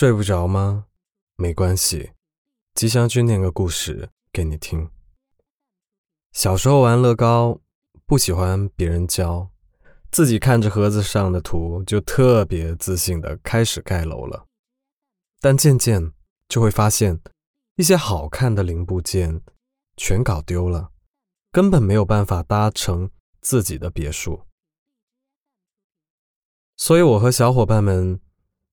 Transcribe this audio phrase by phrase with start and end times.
[0.00, 0.86] 睡不着吗？
[1.36, 2.12] 没关系，
[2.72, 4.88] 吉祥君念个故事给你听。
[6.32, 7.60] 小时候玩乐高，
[8.06, 9.50] 不喜欢别人教，
[10.10, 14.46] 自己看着盒子上的图就特别自信的开始盖楼了。
[15.38, 16.14] 但渐渐
[16.48, 17.20] 就会发现，
[17.76, 19.42] 一些好看的零部件
[19.98, 20.92] 全搞丢了，
[21.52, 23.10] 根本没有办法搭成
[23.42, 24.46] 自己的别墅。
[26.78, 28.18] 所以，我和小伙伴们。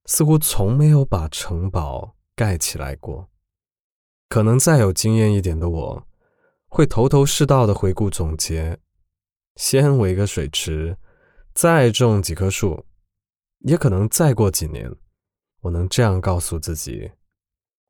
[0.08, 3.30] 似乎从没有把城堡盖起来过。
[4.28, 6.08] 可能再有经验一点的我，
[6.68, 8.80] 会头头是道的回顾总结：
[9.56, 10.98] 先围个水池，
[11.54, 12.86] 再种几棵树。
[13.60, 14.96] 也可能再过几年，
[15.62, 17.12] 我能这样告诉自己：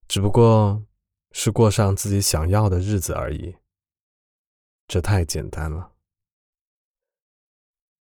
[0.08, 0.86] 只不过
[1.32, 3.56] 是过上自己想要的日子而已。
[4.88, 5.92] 这太简单了。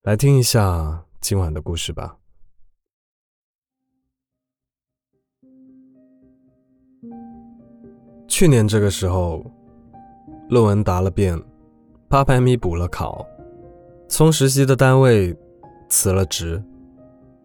[0.02, 2.18] 来听一下今晚的故事吧。
[8.28, 9.44] 去年这个时候，
[10.48, 11.40] 论文答了遍，
[12.08, 13.24] 八百米补了考，
[14.08, 15.36] 从实习的单位
[15.88, 16.62] 辞了职，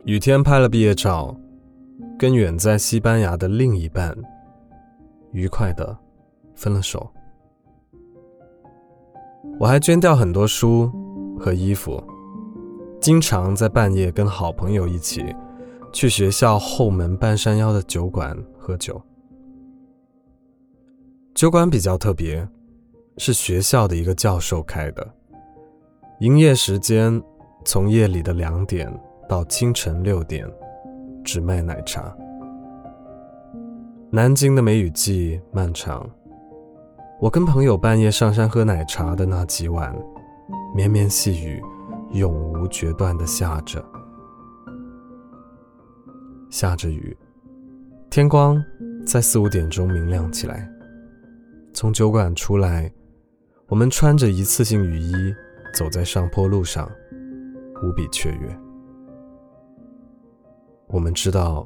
[0.06, 1.36] 雨天拍了毕业照，
[2.18, 4.16] 跟远在西班牙的另一半
[5.32, 5.98] 愉快的
[6.56, 7.10] 分了手。
[9.60, 10.92] 我还捐掉很多书
[11.40, 12.04] 和衣服，
[13.00, 15.36] 经常在半夜跟好朋友一起
[15.94, 19.02] 去学校后门半山腰的酒馆喝酒。
[21.42, 22.48] 酒馆比较特别，
[23.18, 25.12] 是学校的一个教授开的，
[26.20, 27.20] 营业时间
[27.66, 28.88] 从夜里的两点
[29.28, 30.48] 到清晨六点，
[31.24, 32.16] 只卖奶茶。
[34.12, 36.08] 南京的梅雨季漫长，
[37.20, 39.92] 我跟朋友半夜上山喝奶茶的那几晚，
[40.76, 41.60] 绵绵细雨
[42.12, 43.84] 永无决断的下着，
[46.52, 47.18] 下着雨，
[48.12, 48.64] 天光
[49.08, 50.72] 在四五点钟明亮起来。
[51.74, 52.92] 从酒馆出来，
[53.68, 55.14] 我们穿着一次性雨衣，
[55.74, 56.90] 走在上坡路上，
[57.82, 58.60] 无比雀跃。
[60.88, 61.66] 我们知道，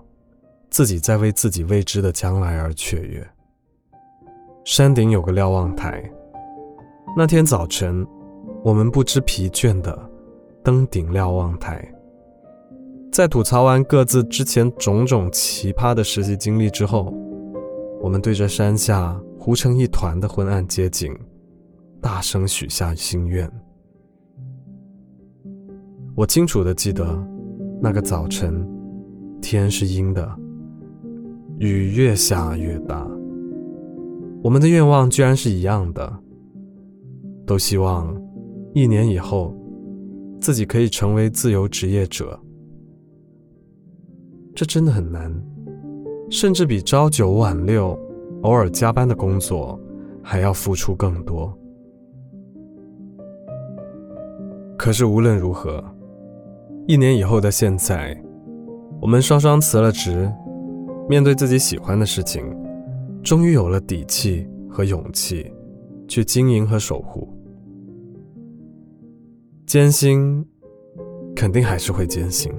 [0.69, 3.27] 自己在为自己未知的将来而雀跃。
[4.63, 6.03] 山顶有个瞭望台，
[7.17, 8.05] 那天早晨，
[8.63, 9.97] 我们不知疲倦地
[10.63, 11.83] 登顶瞭望台，
[13.11, 17.11] 在吐槽完各自之前种种奇葩的实习经历之后，
[18.01, 19.19] 我们对着山下。
[19.45, 21.15] 糊成一团的昏暗街景，
[22.01, 23.47] 大声许下心愿。
[26.15, 27.05] 我清楚的记得，
[27.79, 28.67] 那个早晨，
[29.43, 30.35] 天是阴的，
[31.59, 33.07] 雨越下越大。
[34.41, 36.11] 我们的愿望居然是一样的，
[37.45, 38.19] 都希望
[38.73, 39.55] 一年以后，
[40.41, 42.39] 自己可以成为自由职业者。
[44.55, 45.31] 这真的很难，
[46.31, 47.95] 甚至比朝九晚六。
[48.45, 49.79] 偶尔加班的工作，
[50.21, 51.51] 还要付出更多。
[54.77, 55.83] 可是无论如何，
[56.85, 58.15] 一年以后的现在，
[59.01, 60.31] 我们双双辞了职，
[61.09, 62.45] 面对自己喜欢的事情，
[63.23, 65.51] 终于有了底气和勇气
[66.07, 67.27] 去经营和守护。
[69.65, 70.45] 艰辛，
[71.35, 72.53] 肯定还是会艰辛，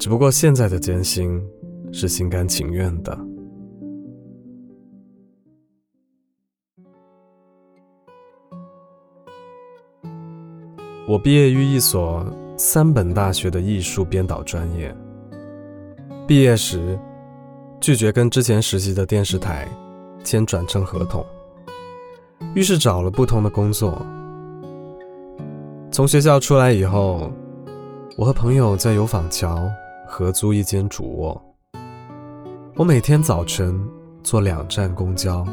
[0.00, 1.40] 只不过现在的艰辛
[1.92, 3.16] 是心甘情愿的。
[11.06, 12.24] 我毕业于一所
[12.56, 14.94] 三本大学的艺术编导专业。
[16.26, 16.98] 毕业时，
[17.78, 19.68] 拒绝跟之前实习的电视台
[20.24, 21.22] 签转正合同，
[22.54, 24.00] 于是找了不同的工作。
[25.90, 27.30] 从学校出来以后，
[28.16, 29.70] 我和朋友在油坊桥
[30.08, 31.42] 合租一间主卧。
[32.76, 33.78] 我每天早晨
[34.22, 35.46] 坐两站公交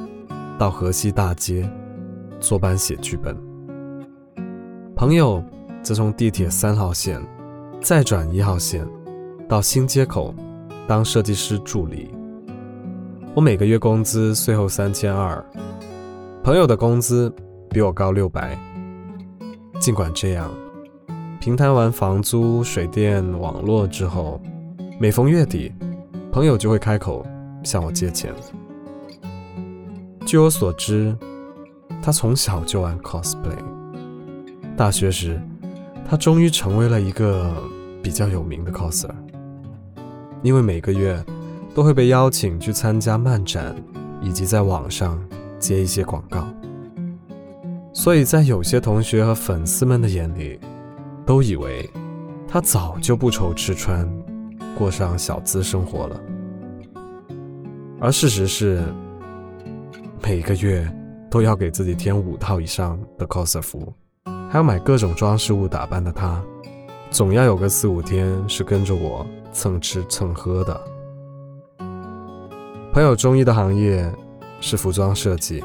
[0.57, 1.69] 到河西大街
[2.39, 3.50] 坐班写剧本。
[5.01, 5.43] 朋友
[5.81, 7.19] 则从地铁三号线
[7.81, 8.87] 再转一号线
[9.49, 10.31] 到新街口
[10.87, 12.13] 当设计师助理。
[13.33, 15.43] 我每个月工资税后三千二，
[16.43, 17.33] 朋友的工资
[17.71, 18.55] 比我高六百。
[19.79, 20.51] 尽管这样，
[21.39, 24.39] 平摊完房租、水电、网络之后，
[24.99, 25.73] 每逢月底，
[26.31, 27.25] 朋友就会开口
[27.63, 28.31] 向我借钱。
[30.27, 31.17] 据我所知，
[32.03, 33.70] 他从小就玩 cosplay。
[34.81, 35.39] 大学时，
[36.09, 37.55] 他终于成为了一个
[38.01, 39.11] 比较有名的 coser，
[40.41, 41.23] 因为每个月
[41.75, 43.75] 都会被邀请去参加漫展，
[44.23, 45.23] 以及在网上
[45.59, 46.47] 接一些广告，
[47.93, 50.59] 所以在有些同学和粉丝们的眼里，
[51.27, 51.87] 都以为
[52.47, 54.11] 他早就不愁吃穿，
[54.75, 56.19] 过上小资生活了。
[57.99, 58.81] 而事实是，
[60.23, 60.91] 每个月
[61.29, 63.93] 都要给自己添五套以上的 coser 服，
[64.51, 66.43] 还要买各种装饰物打扮的他，
[67.09, 70.81] 总要有个四五天是跟着我蹭吃蹭喝的。
[72.91, 74.13] 朋友中医的行业
[74.59, 75.63] 是服装设计，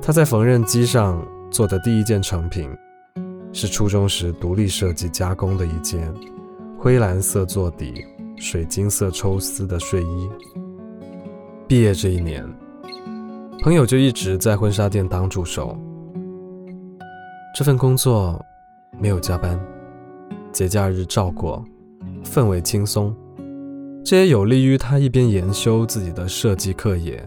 [0.00, 2.70] 他在缝纫机上做的第一件成品，
[3.52, 6.08] 是初中时独立设计加工的一件
[6.78, 8.06] 灰蓝色做底、
[8.36, 10.30] 水晶色抽丝的睡衣。
[11.66, 12.48] 毕业这一年，
[13.60, 15.76] 朋友就一直在婚纱店当助手。
[17.54, 18.42] 这份工作
[18.98, 19.60] 没有加班，
[20.52, 21.62] 节假日照过，
[22.24, 23.14] 氛围轻松。
[24.02, 27.22] 这也有利于他一边研修自己的设计课业，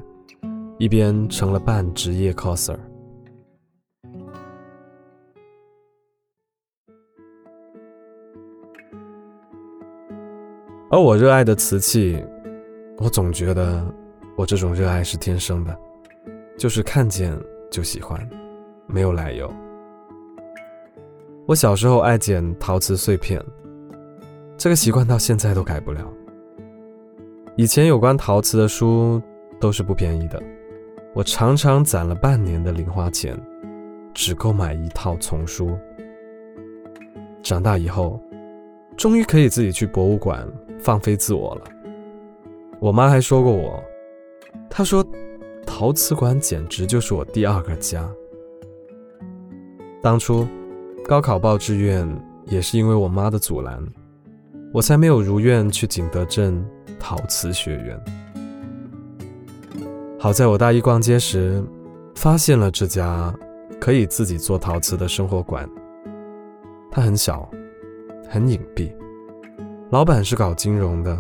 [0.80, 2.76] 一边成了半职业 coser。
[10.90, 12.22] 而我热爱的瓷器，
[12.98, 13.86] 我总觉得。
[14.38, 15.74] 我这种热爱是天生的，
[16.58, 17.34] 就是看见
[17.72, 18.20] 就喜欢，
[18.86, 19.50] 没有来由。
[21.48, 23.40] 我小时候爱捡陶瓷碎片，
[24.58, 26.12] 这个习惯到现在都改不了。
[27.56, 29.22] 以前有关陶瓷的书
[29.60, 30.42] 都是不便宜的，
[31.14, 33.38] 我常常攒了半年的零花钱，
[34.12, 35.78] 只够买一套丛书。
[37.44, 38.20] 长大以后，
[38.98, 41.62] 终于可以自己去博物馆放飞自我了。
[42.80, 43.84] 我妈还说过我。
[44.68, 45.06] 她说
[45.64, 48.10] ：“陶瓷馆简直就是我第二个家。
[50.02, 50.48] 当初
[51.08, 52.08] 高考报志愿
[52.48, 53.80] 也是因为我妈的阻拦，
[54.74, 56.66] 我才没有如愿去景德镇
[57.00, 58.00] 陶瓷学院。
[60.20, 61.64] 好在我大一逛街时
[62.16, 63.32] 发现了这家
[63.80, 65.70] 可以自己做陶瓷的生活馆，
[66.90, 67.48] 它很小，
[68.28, 68.92] 很隐蔽，
[69.92, 71.16] 老板是搞金融的，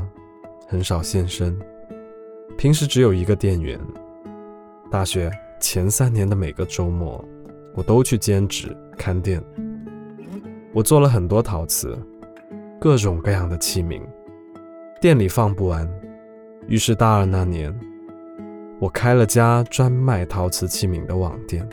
[0.68, 1.56] 很少现身。”
[2.58, 3.80] 平时只有一个店员。
[4.90, 7.24] 大学前三年的每个周末，
[7.76, 9.44] 我都去兼职看店。
[10.76, 11.98] 我做了很多陶瓷，
[12.82, 14.02] 各种各样的器皿，
[15.00, 15.90] 店里放不完。
[16.68, 17.74] 于是大二那年，
[18.78, 21.66] 我开了家专卖陶瓷器皿的网店。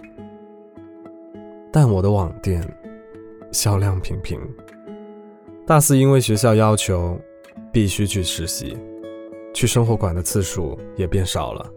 [1.73, 2.63] 但我的网店
[3.51, 4.41] 销量平平。
[5.67, 7.19] 大四因为学校要求，
[7.73, 8.79] 必须去实习。
[9.53, 11.69] 去生活馆的次数也变少了。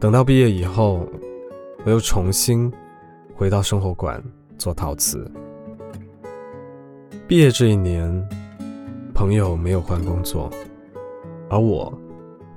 [0.00, 1.06] 等到毕业以后，
[1.84, 2.72] 我又重新
[3.34, 4.24] 回到生活馆
[4.56, 5.30] 做陶瓷。
[7.26, 8.28] 毕业这一年，
[9.14, 10.50] 朋友没有换工作，
[11.48, 11.90] 而我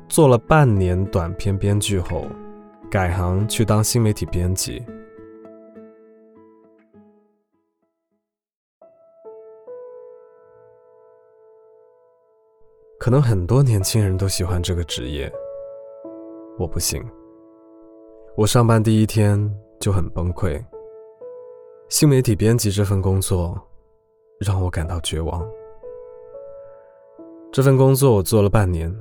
[0.10, 2.26] 做了半年短片编剧后，
[2.92, 4.84] 改行去当新媒体编辑。
[13.00, 15.32] 可能很多年轻人都喜欢这个职业，
[16.60, 17.02] 我不行。
[18.36, 19.50] 我上班第一天
[19.80, 20.62] 就很崩溃。
[21.88, 23.58] 新媒体编辑这份工作
[24.40, 25.46] 让我感到绝望。
[27.52, 28.94] 这份工作我做了半年，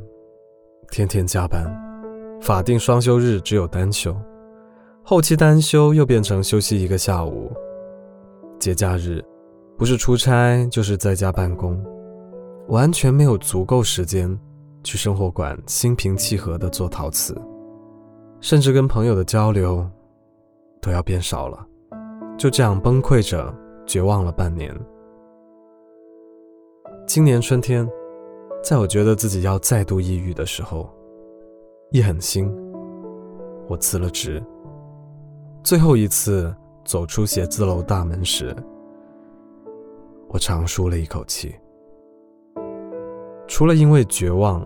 [0.91, 1.65] 天天加班，
[2.41, 4.17] 法定双休日只有单休，
[5.03, 7.53] 后期单休又变成休息一个下午。
[8.59, 9.23] 节假日
[9.77, 11.85] 不是出差就是在家办公。
[12.69, 14.37] 完全没有足够时间
[14.83, 17.33] 去生活馆心平气和地做陶瓷，
[18.41, 19.89] 甚至跟朋友的交流
[20.81, 21.65] 都要变少了。
[22.37, 23.55] 就这样崩溃着，
[23.87, 24.77] 绝望了半年。
[27.17, 27.91] 今年春天，
[28.63, 30.87] 在我觉得自己要再度抑郁的时候，
[31.91, 32.55] 一狠心，
[33.69, 34.45] 我辞了职。
[35.65, 36.55] 最后一次
[36.85, 38.55] 走出写字楼大门时，
[40.29, 41.55] 我长舒了一口气。
[43.49, 44.63] 除了因为绝望，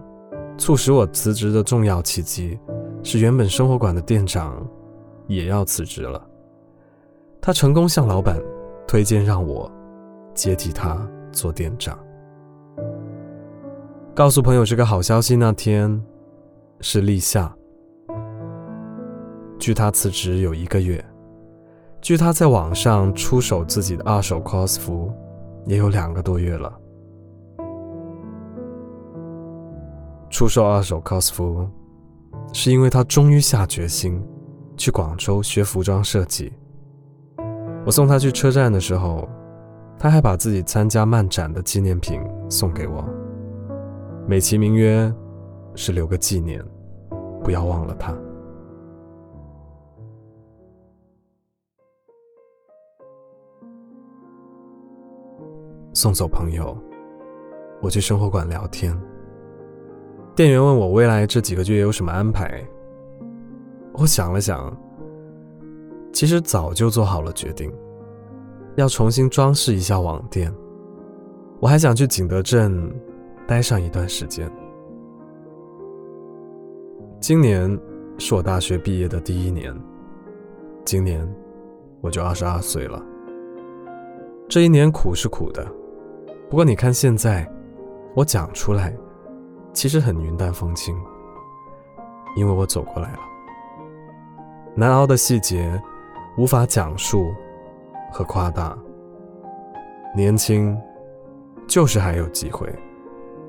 [0.59, 2.59] 促使我辞职的重要契机，
[3.05, 4.69] 是原本生活馆的店长
[5.29, 6.21] 也要辞职了。
[7.41, 8.43] 他成功向老板
[8.89, 9.71] 推荐让我
[10.35, 11.97] 接替他做店长。
[14.21, 15.99] 告诉朋友这个好消息那天
[16.83, 17.51] 是立夏，
[19.59, 21.03] 距他辞职有一个月，
[22.03, 25.11] 距他在网上出手自己的二手 cos 服
[25.65, 26.71] 也有两个多月了。
[30.29, 31.67] 出售二手 cos 服，
[32.53, 34.23] 是因为他终于下决心
[34.77, 36.53] 去广州学服装设计。
[37.87, 39.27] 我送他去车站的时候，
[39.99, 43.03] 他还把自己参加漫展的纪念品送给我，
[44.27, 45.13] 美其名曰
[45.75, 46.65] 是留个纪念，
[47.43, 48.17] 不要忘了他。
[55.93, 56.77] 送走朋友，
[57.83, 58.97] 我去生活馆聊天。
[60.37, 62.65] 店员问我未来这几个月有什么安排，
[63.95, 64.75] 我想了想，
[66.13, 67.71] 其实早就做好了决定，
[68.77, 70.55] 要重新装饰一下网店。
[71.59, 72.91] 我还想去景德镇
[73.51, 74.49] 待上一段时间。
[77.19, 77.69] 今年
[78.17, 79.75] 是我大学毕业的第一年，
[80.85, 81.29] 今年
[82.01, 83.05] 我就二十二岁了。
[84.49, 85.67] 这一年苦是苦的，
[86.49, 87.45] 不过你看现在，
[88.15, 88.97] 我讲出来，
[89.73, 90.97] 其实很云淡风轻，
[92.37, 93.19] 因为我走过来了。
[94.77, 95.83] 难熬的细节，
[96.39, 97.35] 无法讲述
[98.13, 98.79] 和夸大。
[100.15, 100.81] 年轻，
[101.67, 102.73] 就是还有机会，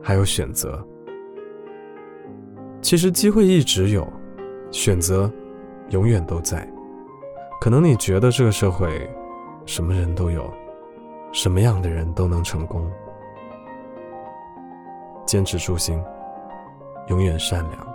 [0.01, 0.85] 还有选择。
[2.81, 4.07] 其实机会一直有，
[4.71, 5.31] 选择
[5.89, 6.67] 永远都在。
[7.59, 9.09] 可能你觉得这个社会，
[9.65, 10.51] 什么人都有。
[11.33, 12.91] 什么样的人都能成功。
[15.25, 16.03] 坚持初心，
[17.07, 17.87] 永远善良。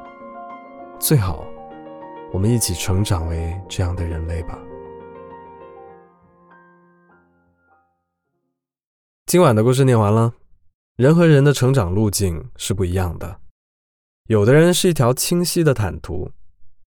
[0.99, 1.45] 最好，
[2.33, 4.59] 我们一起成长为这样的人类吧。
[9.27, 10.33] 今晚的故事念完了。
[10.97, 13.43] 人和人的成长路径是不一样的，
[14.29, 16.31] 有的人是一条清晰的坦途，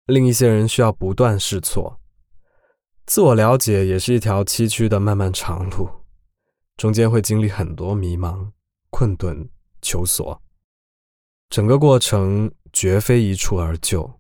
[0.07, 2.01] 另一些人需要不断试错。
[3.05, 5.89] 自我了解也是一条崎岖的漫漫长路。
[6.75, 8.51] 中间会经历很多迷茫、
[8.89, 9.47] 困顿、
[9.81, 10.41] 求索，
[11.49, 14.19] 整个过程绝非一蹴而就。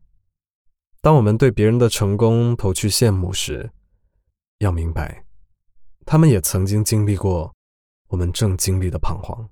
[1.01, 3.71] 当我们对别人的成功投去羡慕时，
[4.59, 5.25] 要明白，
[6.05, 7.53] 他们也曾经经历过
[8.07, 9.49] 我们正经历的彷徨，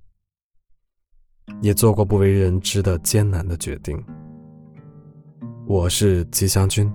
[1.61, 4.01] 也做过不为人知的艰难的决定。
[5.67, 6.91] 我是吉祥君，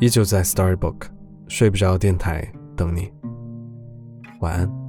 [0.00, 1.06] 依旧在 Storybook
[1.48, 2.46] 睡不着电台
[2.76, 3.10] 等你，
[4.40, 4.81] 晚安。